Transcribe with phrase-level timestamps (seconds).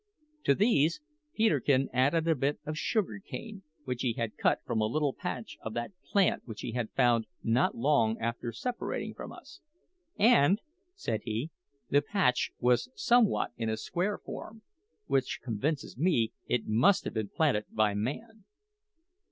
[0.45, 0.99] To these
[1.35, 5.59] Peterkin added a bit of sugar cane, which he had cut from a little patch
[5.61, 9.61] of that plant which he had found not long after separating from us;
[10.17, 10.59] "and,"
[10.95, 11.51] said he,
[11.91, 14.63] "the patch was somewhat in a square form,
[15.05, 18.45] which convinces me it must have been planted by man."